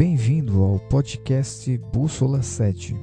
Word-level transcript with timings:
Bem-vindo 0.00 0.64
ao 0.64 0.78
podcast 0.88 1.76
Bússola 1.76 2.42
7. 2.42 2.94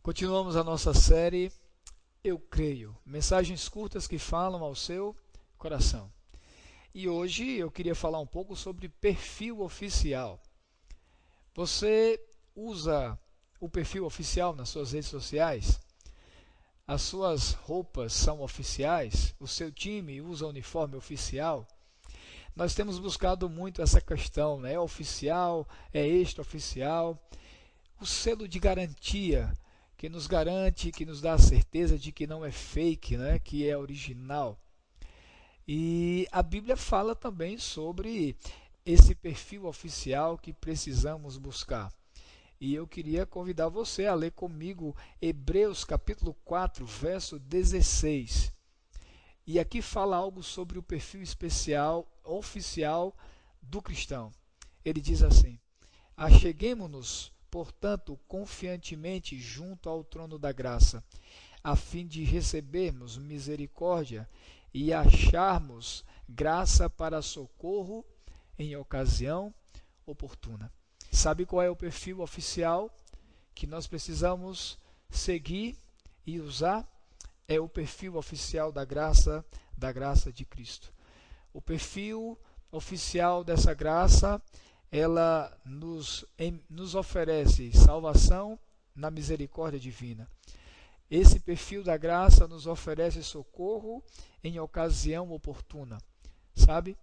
Continuamos 0.00 0.54
a 0.54 0.62
nossa 0.62 0.94
série 0.94 1.50
Eu 2.22 2.38
Creio, 2.38 2.96
mensagens 3.04 3.68
curtas 3.68 4.06
que 4.06 4.16
falam 4.16 4.62
ao 4.62 4.76
seu 4.76 5.16
coração. 5.58 6.08
E 6.94 7.08
hoje 7.08 7.50
eu 7.54 7.68
queria 7.68 7.96
falar 7.96 8.20
um 8.20 8.26
pouco 8.28 8.54
sobre 8.54 8.88
perfil 8.88 9.60
oficial. 9.62 10.40
Você 11.52 12.27
usa 12.58 13.18
o 13.60 13.68
perfil 13.68 14.04
oficial 14.04 14.54
nas 14.54 14.68
suas 14.68 14.92
redes 14.92 15.08
sociais? 15.08 15.80
As 16.86 17.02
suas 17.02 17.52
roupas 17.52 18.12
são 18.12 18.40
oficiais? 18.40 19.34
O 19.38 19.46
seu 19.46 19.70
time 19.70 20.20
usa 20.20 20.46
uniforme 20.46 20.96
oficial? 20.96 21.66
Nós 22.56 22.74
temos 22.74 22.98
buscado 22.98 23.48
muito 23.48 23.80
essa 23.80 24.00
questão, 24.00 24.58
né? 24.58 24.72
É 24.72 24.80
oficial, 24.80 25.68
é 25.92 26.04
extraoficial. 26.04 27.16
O 28.00 28.06
selo 28.06 28.48
de 28.48 28.58
garantia 28.58 29.52
que 29.96 30.08
nos 30.08 30.26
garante, 30.26 30.92
que 30.92 31.04
nos 31.04 31.20
dá 31.20 31.34
a 31.34 31.38
certeza 31.38 31.98
de 31.98 32.12
que 32.12 32.26
não 32.26 32.44
é 32.44 32.52
fake, 32.52 33.16
né? 33.16 33.38
que 33.40 33.68
é 33.68 33.76
original. 33.76 34.56
E 35.66 36.26
a 36.30 36.42
Bíblia 36.42 36.76
fala 36.76 37.14
também 37.14 37.58
sobre 37.58 38.36
esse 38.86 39.14
perfil 39.14 39.66
oficial 39.66 40.38
que 40.38 40.52
precisamos 40.52 41.36
buscar. 41.36 41.92
E 42.60 42.74
eu 42.74 42.88
queria 42.88 43.24
convidar 43.24 43.68
você 43.68 44.06
a 44.06 44.14
ler 44.14 44.32
comigo 44.32 44.96
Hebreus 45.22 45.84
capítulo 45.84 46.34
4, 46.44 46.84
verso 46.84 47.38
16. 47.38 48.52
E 49.46 49.60
aqui 49.60 49.80
fala 49.80 50.16
algo 50.16 50.42
sobre 50.42 50.76
o 50.76 50.82
perfil 50.82 51.22
especial, 51.22 52.10
oficial 52.24 53.16
do 53.62 53.80
cristão. 53.80 54.32
Ele 54.84 55.00
diz 55.00 55.22
assim: 55.22 55.56
Acheguemos-nos, 56.16 57.32
portanto, 57.48 58.18
confiantemente 58.26 59.38
junto 59.38 59.88
ao 59.88 60.02
trono 60.02 60.36
da 60.36 60.50
graça, 60.50 61.04
a 61.62 61.76
fim 61.76 62.08
de 62.08 62.24
recebermos 62.24 63.16
misericórdia 63.16 64.28
e 64.74 64.92
acharmos 64.92 66.04
graça 66.28 66.90
para 66.90 67.22
socorro 67.22 68.04
em 68.58 68.74
ocasião 68.74 69.54
oportuna. 70.04 70.72
Sabe 71.10 71.46
qual 71.46 71.62
é 71.62 71.70
o 71.70 71.76
perfil 71.76 72.20
oficial 72.20 72.90
que 73.54 73.66
nós 73.66 73.86
precisamos 73.86 74.78
seguir 75.10 75.76
e 76.26 76.40
usar? 76.40 76.86
É 77.46 77.58
o 77.58 77.68
perfil 77.68 78.16
oficial 78.16 78.70
da 78.70 78.84
graça, 78.84 79.44
da 79.76 79.90
graça 79.90 80.30
de 80.30 80.44
Cristo. 80.44 80.92
O 81.52 81.60
perfil 81.60 82.38
oficial 82.70 83.42
dessa 83.42 83.72
graça, 83.72 84.40
ela 84.92 85.56
nos, 85.64 86.24
em, 86.38 86.62
nos 86.68 86.94
oferece 86.94 87.72
salvação 87.72 88.58
na 88.94 89.10
misericórdia 89.10 89.80
divina. 89.80 90.28
Esse 91.10 91.40
perfil 91.40 91.82
da 91.82 91.96
graça 91.96 92.46
nos 92.46 92.66
oferece 92.66 93.22
socorro 93.22 94.02
em 94.44 94.60
ocasião 94.60 95.32
oportuna. 95.32 95.98
Sabe? 96.54 96.98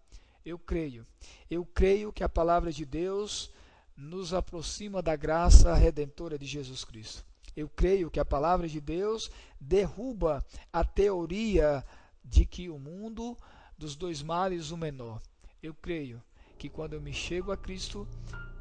Eu 0.46 0.60
creio. 0.60 1.08
Eu 1.50 1.66
creio 1.66 2.14
que 2.14 2.24
a 2.24 2.30
palavra 2.30 2.72
de 2.72 2.86
Deus 2.86 3.52
nos 3.96 4.34
aproxima 4.34 5.02
da 5.02 5.16
graça 5.16 5.74
redentora 5.74 6.38
de 6.38 6.46
Jesus 6.46 6.84
Cristo. 6.84 7.26
Eu 7.56 7.70
creio 7.70 8.12
que 8.12 8.20
a 8.20 8.26
palavra 8.26 8.68
de 8.68 8.82
Deus 8.82 9.32
derruba 9.60 10.46
a 10.74 10.84
teoria 10.84 11.86
de 12.24 12.46
que 12.46 12.70
o 12.70 12.78
mundo 12.78 13.38
dos 13.78 13.96
dois 13.96 14.22
males 14.22 14.72
o 14.72 14.78
menor. 14.78 15.22
Eu 15.64 15.74
creio 15.74 16.22
que 16.58 16.70
quando 16.70 16.94
eu 16.94 17.02
me 17.02 17.14
chego 17.14 17.52
a 17.52 17.58
Cristo, 17.58 18.08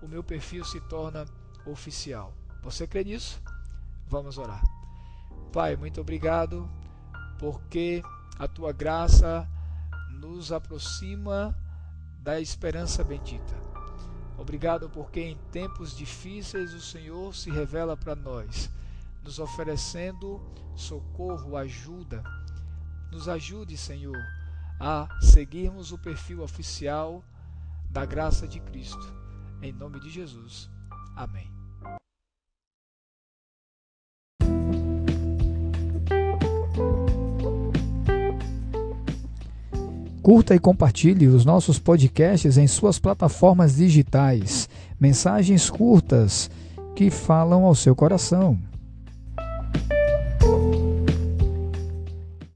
o 0.01 0.07
meu 0.07 0.23
perfil 0.23 0.65
se 0.65 0.81
torna 0.83 1.25
oficial. 1.67 2.33
Você 2.63 2.87
crê 2.87 3.03
nisso? 3.05 3.43
Vamos 4.07 4.39
orar. 4.39 4.63
Pai, 5.53 5.77
muito 5.77 6.01
obrigado 6.01 6.71
porque 7.39 8.03
a 8.39 8.47
tua 8.47 8.73
graça 8.73 9.49
nos 10.11 10.53
aproxima 10.53 11.57
da 12.21 12.41
esperança 12.41 13.03
bendita. 13.03 13.74
Obrigado 14.37 14.91
porque 14.91 15.21
em 15.21 15.39
tempos 15.53 15.97
difíceis 15.97 16.75
o 16.75 16.81
Senhor 16.81 17.35
se 17.35 17.51
revela 17.51 17.97
para 17.97 18.15
nós, 18.15 18.71
nos 19.23 19.39
oferecendo 19.39 20.41
socorro, 20.75 21.57
ajuda. 21.57 22.23
Nos 23.13 23.29
ajude, 23.29 23.77
Senhor, 23.77 24.19
a 24.81 25.09
seguirmos 25.21 25.93
o 25.93 25.99
perfil 25.99 26.43
oficial 26.43 27.25
da 27.91 28.05
graça 28.05 28.47
de 28.47 28.59
Cristo. 28.59 29.15
Em 29.63 29.73
nome 29.73 30.01
de 30.01 30.11
Jesus. 30.11 30.69
Amém. 31.15 31.64
Curta 40.25 40.55
e 40.55 40.59
compartilhe 40.59 41.27
os 41.27 41.45
nossos 41.45 41.79
podcasts 41.79 42.57
em 42.57 42.67
suas 42.67 42.99
plataformas 42.99 43.77
digitais. 43.77 44.71
Mensagens 44.99 45.69
curtas 45.69 46.51
que 46.97 47.11
falam 47.11 47.63
ao 47.67 47.75
seu 47.75 47.95
coração. 47.95 48.59